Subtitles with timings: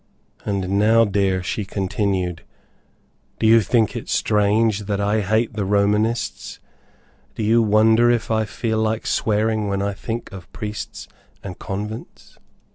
[0.45, 2.41] "And now, dear," she continued,
[3.37, 6.59] "do you think it strange that I hate the Romanists?
[7.35, 11.07] Do you wonder if I feel like swearing when I think of priests
[11.43, 12.39] and convents?"